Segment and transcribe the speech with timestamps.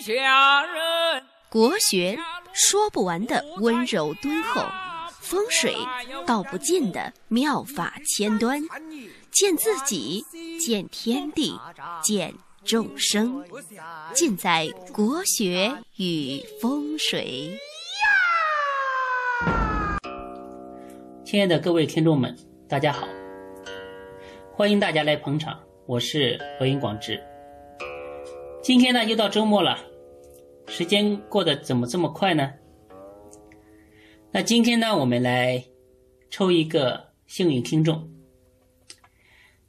[0.00, 1.22] 下人。
[1.48, 2.18] 国学
[2.52, 4.62] 说不完的温柔敦厚，
[5.20, 5.76] 风水
[6.26, 8.60] 道不尽的妙法千端，
[9.30, 10.24] 见自己，
[10.58, 11.58] 见天地，
[12.02, 12.34] 见
[12.64, 13.44] 众生，
[14.12, 17.56] 尽在国学与风水。
[21.24, 22.36] 亲爱的各位听众们，
[22.68, 23.06] 大家好，
[24.52, 27.22] 欢迎大家来捧场，我是何云广之。
[28.64, 29.78] 今天呢，又到周末了。
[30.68, 32.50] 时间过得怎么这么快呢？
[34.32, 35.62] 那今天呢，我们来
[36.30, 38.08] 抽一个幸运听众。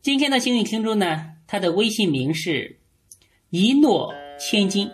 [0.02, 2.80] 今天的幸运听众呢，他的微信名是
[3.50, 4.90] 一诺千金。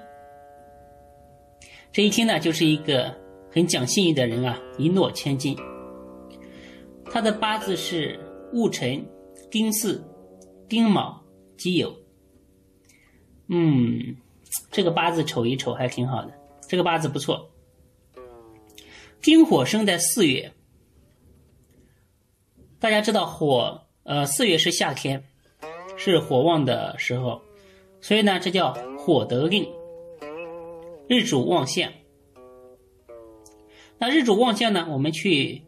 [1.91, 3.15] 这一听呢，就是一个
[3.51, 5.55] 很讲信誉的人啊，一诺千金。
[7.05, 8.19] 他的八字是
[8.51, 9.05] 戊辰、
[9.51, 10.01] 丁巳、
[10.67, 11.23] 丁卯、
[11.55, 12.00] 己酉。
[13.51, 14.17] 嗯。
[14.69, 16.33] 这个八字瞅一瞅还挺好的，
[16.67, 17.49] 这个八字不错。
[19.21, 20.51] 丁火生在四月，
[22.79, 25.23] 大家知道火，呃，四月是夏天，
[25.95, 27.41] 是火旺的时候，
[28.01, 29.65] 所以呢，这叫火得令，
[31.07, 31.89] 日主旺相。
[33.97, 35.61] 那日主旺相呢，我们去，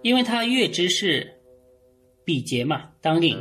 [0.00, 1.42] 因为它月支是
[2.24, 3.38] 比劫嘛，当令，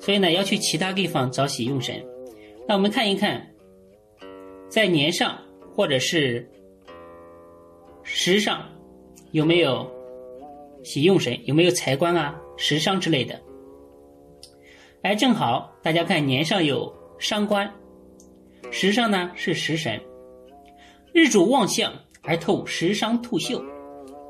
[0.00, 2.02] 所以呢，要去其他地方找喜用神。
[2.68, 3.46] 那我们看一看，
[4.68, 5.40] 在年上
[5.72, 6.50] 或者是
[8.02, 8.68] 时上
[9.30, 9.88] 有没有
[10.82, 13.40] 喜用神，有没有财官啊、食伤之类的？
[15.02, 17.72] 哎，正好大家看年上有伤官，
[18.72, 20.00] 时上呢是食神，
[21.12, 21.92] 日主旺相
[22.22, 23.64] 而透食伤兔秀，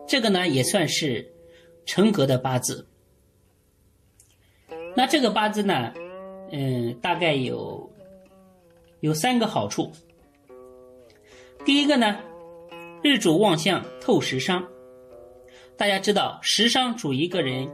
[0.07, 1.27] 这个呢也算是
[1.87, 2.87] 成格的八字。
[4.95, 5.95] 那这个八字呢，
[6.53, 7.91] 嗯，大概有。
[9.01, 9.93] 有三个好处。
[11.65, 12.19] 第一个呢，
[13.03, 14.67] 日主旺相透食伤。
[15.77, 17.69] 大家知道，食伤主一个人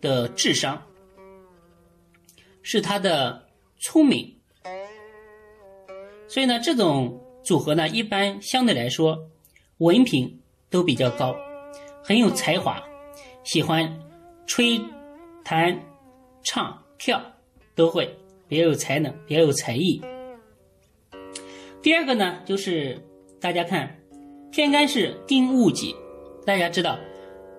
[0.00, 0.82] 的智商，
[2.62, 3.46] 是他的
[3.78, 4.36] 聪明。
[6.26, 9.18] 所以呢，这种组合呢，一般相对来说，
[9.78, 11.36] 文凭都比较高，
[12.02, 12.82] 很有才华，
[13.44, 14.00] 喜欢
[14.46, 14.80] 吹、
[15.44, 15.80] 弹、
[16.42, 17.22] 唱、跳
[17.74, 18.12] 都会，
[18.48, 20.00] 比较有才能，比较有才艺。
[21.82, 23.00] 第二个呢，就是
[23.40, 23.98] 大家看，
[24.52, 25.94] 天干是丁戊己，
[26.44, 26.98] 大家知道，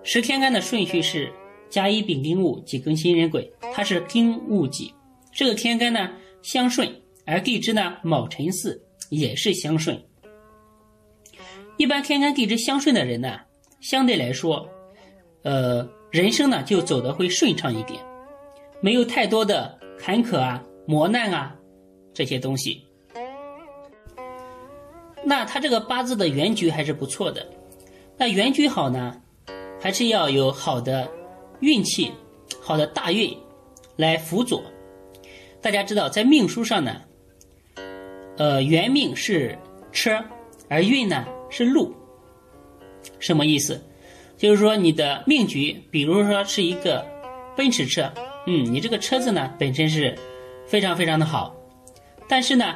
[0.04, 1.32] 十天干的顺序是
[1.68, 4.94] 甲乙丙丁戊己庚辛壬癸，它是丁戊己，
[5.32, 6.08] 这个天干呢
[6.40, 6.88] 相顺，
[7.26, 8.80] 而地支呢卯辰巳
[9.10, 10.00] 也是相顺。
[11.76, 13.40] 一般天干地支相顺的人呢，
[13.80, 14.68] 相对来说，
[15.42, 18.00] 呃，人生呢就走得会顺畅一点，
[18.80, 21.56] 没有太多的坎坷啊、磨难啊
[22.14, 22.86] 这些东西。
[25.24, 27.46] 那他这个八字的原局还是不错的，
[28.16, 29.20] 那原局好呢，
[29.80, 31.08] 还是要有好的
[31.60, 32.10] 运气、
[32.60, 33.36] 好的大运
[33.96, 34.62] 来辅佐。
[35.60, 37.00] 大家知道，在命书上呢，
[38.36, 39.56] 呃，原命是
[39.92, 40.20] 车，
[40.68, 41.94] 而运呢是路。
[43.20, 43.80] 什么意思？
[44.36, 47.06] 就是说你的命局，比如说是一个
[47.56, 48.12] 奔驰车，
[48.48, 50.18] 嗯，你这个车子呢本身是
[50.66, 51.54] 非常非常的好，
[52.28, 52.74] 但是呢，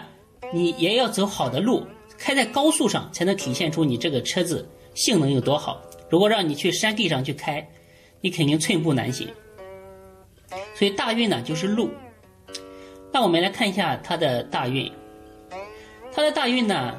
[0.52, 1.84] 你也要走好的路。
[2.18, 5.80] 开在高速上才能体现出你这个车子性能有多好。
[6.08, 7.68] 如果让你去山地上去开，
[8.20, 9.28] 你肯定寸步难行。
[10.74, 11.90] 所以大运呢就是路。
[13.12, 14.90] 那我们来看一下它的大运。
[16.12, 16.98] 它的大运呢，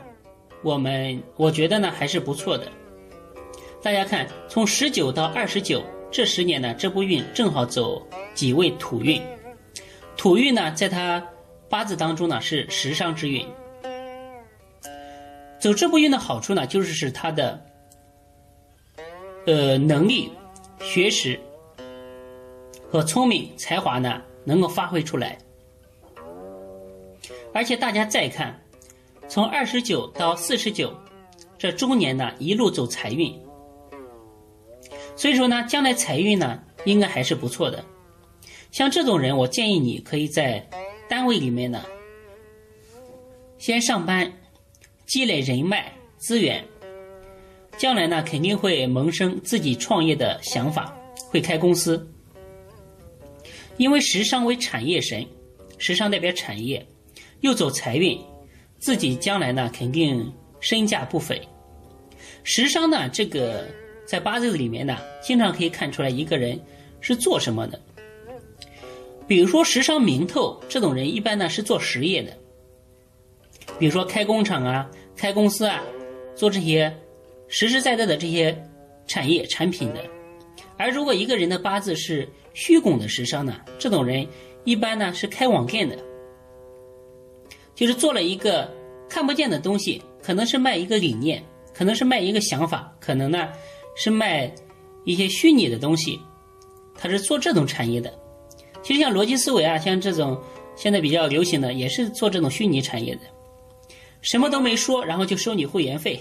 [0.63, 2.67] 我们我觉得呢还是不错的。
[3.81, 9.21] 大家看，从十九到二十九这十年呢，这部运正好走几位土运。
[10.17, 11.25] 土运呢，在它
[11.69, 13.47] 八字当中呢是时伤之运。
[15.59, 17.59] 走这步运的好处呢，就是使他的，
[19.47, 20.31] 呃，能力、
[20.79, 21.39] 学识
[22.91, 25.37] 和聪明才华呢，能够发挥出来。
[27.53, 28.61] 而且大家再看，
[29.27, 30.93] 从二十九到四十九，
[31.57, 33.33] 这中年呢一路走财运，
[35.15, 37.83] 所以说呢，将来财运呢应该还是不错的。
[38.69, 40.69] 像这种人，我建议你可以在
[41.09, 41.83] 单位里面呢，
[43.57, 44.31] 先上班。
[45.07, 46.61] 积累人脉资源，
[47.77, 50.93] 将来呢肯定会萌生自己创业的想法，
[51.29, 52.05] 会开公司。
[53.77, 55.25] 因为时商为产业神，
[55.77, 56.85] 时商代表产业，
[57.39, 58.19] 又走财运，
[58.79, 61.41] 自己将来呢肯定身价不菲。
[62.43, 63.65] 时商呢这个
[64.05, 66.59] 在八字里面呢，经常可以看出来一个人
[66.99, 67.81] 是做什么的。
[69.25, 72.37] 比如说时商明透这种人，一般呢是做实业的。
[73.79, 75.81] 比如说开工厂啊、开公司啊，
[76.35, 76.95] 做这些
[77.47, 78.57] 实实在在的这些
[79.05, 80.03] 产业产品的。
[80.77, 84.27] 而如果一个人的八字是虚拱的食伤呢，这种人
[84.63, 85.97] 一般呢是开网店的，
[87.73, 88.69] 就是做了一个
[89.09, 91.43] 看不见的东西，可能是卖一个理念，
[91.73, 93.49] 可能是卖一个想法，可能呢
[93.95, 94.51] 是卖
[95.03, 96.19] 一些虚拟的东西，
[96.95, 98.13] 他是做这种产业的。
[98.83, 100.39] 其实像逻辑思维啊，像这种
[100.75, 103.21] 现在比较流行的，也是做这种虚拟产业的，
[104.27, 106.19] 什么都没说，然后就收你会员费，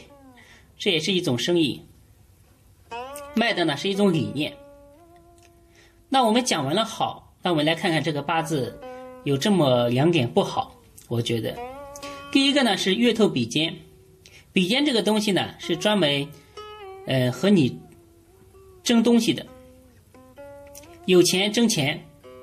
[0.79, 1.83] 这也是一种生意。
[3.35, 4.57] 卖的呢是一种理念。
[6.09, 8.79] 那我们讲完了好，那我们来看看这个八字
[9.25, 10.73] 有这么两点不好，
[11.09, 11.59] 我觉得
[12.31, 13.75] 第一个呢是月透比肩，
[14.53, 16.29] 比肩这个东西呢是专门
[17.09, 17.77] 呃和你
[18.85, 19.45] 争东西的，
[21.07, 22.01] 有钱争钱，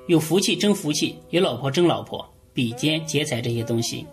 [0.08, 4.06] 有福气争福气，有老婆争老婆，比肩劫财这些东西。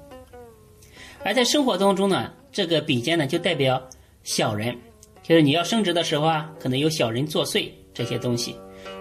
[1.23, 3.81] 而在生活当中呢，这个比肩呢就代表
[4.23, 4.75] 小人。
[5.23, 8.55] 就是你要升职的时候啊，可能有小人作祟这些东西，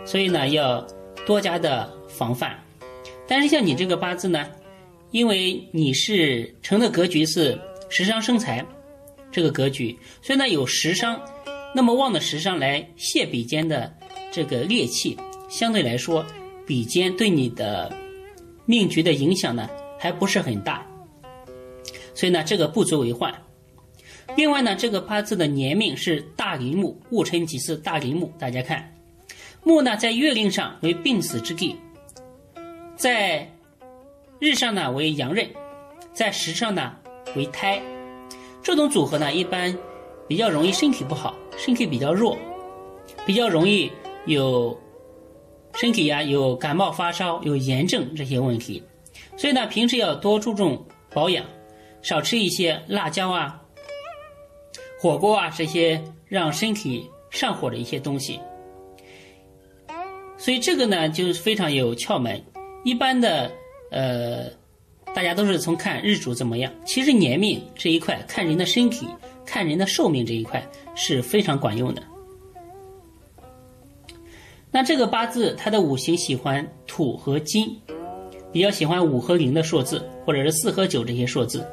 [0.05, 0.87] 所以呢要
[1.27, 2.63] 多加的防范。
[3.27, 4.47] 但是像你这个八字呢，
[5.13, 7.59] 因为你是成的格局是
[7.89, 8.65] 食伤生财
[9.33, 11.19] 这个格局，所以呢有食伤
[11.75, 13.93] 那么旺的食伤来泄比肩的
[14.31, 15.17] 这个劣气，
[15.49, 16.25] 相对来说
[16.67, 17.91] 比肩对你的
[18.67, 20.87] 命局的影响呢还不是很大，
[22.21, 23.33] 所以呢这个不足为患。
[24.37, 28.31] 另外呢，这个八字的年命是大陵木，戊辰己巳大陵木。
[28.39, 28.95] 大家看，
[29.65, 31.75] 木呢在月令上为病死之地，
[32.95, 33.51] 在
[34.39, 35.49] 日上呢为阳刃，
[36.13, 36.95] 在时上呢
[37.35, 37.81] 为胎。
[38.63, 39.75] 这种组合呢，一般
[40.29, 42.37] 比较容易身体不好，身体比较弱，
[43.25, 43.91] 比较容易
[44.27, 44.79] 有
[45.73, 48.83] 身体呀有感冒发烧、有炎症这些问题。
[49.39, 50.85] 所以呢，平时要多注重
[51.15, 51.45] 保养，
[52.03, 53.61] 少吃一些辣椒啊。
[55.01, 58.39] 火锅啊，这些让身体上火的一些东西，
[60.37, 62.45] 所以这个呢就是非常有窍门。
[62.85, 63.51] 一般的，
[63.91, 64.51] 呃，
[65.15, 69.07] 大家都是从看日主怎么样，其实年命这一块，看人的身体，
[69.47, 70.63] 看人的寿命这一块
[70.95, 72.03] 是非常管用的。
[74.71, 77.81] 那这个八字，它的五行喜欢土和金，
[78.53, 81.67] 比较喜欢五和零的数字，或者是四和九这些数字。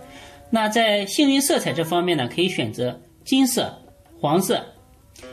[0.50, 3.00] 那在幸运色彩这方面呢，可以选择。
[3.26, 3.78] 金色、
[4.22, 4.66] 黄色，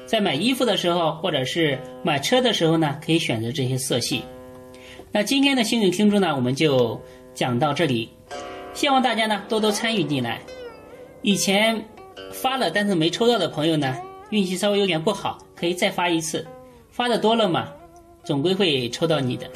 [0.05, 4.25] 在买衣服的时候，或者是买车的时候呢，可以选择这些色系。
[5.13, 7.01] 那今天的幸运听众呢，我们就
[7.35, 8.11] 讲到这里，
[8.73, 10.41] 希望大家呢多多参与进来。
[11.23, 11.81] 以前
[12.33, 13.97] 发了但是没抽到的朋友呢，
[14.31, 16.45] 运气稍微有点不好，可以再发一次。
[16.91, 17.73] 发的多了嘛，
[18.25, 19.49] 总归会抽到你的。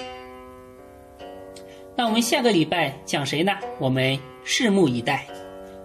[1.97, 3.53] 那我们下个礼拜讲谁呢？
[3.81, 4.17] 我们
[4.47, 5.27] 拭目以待。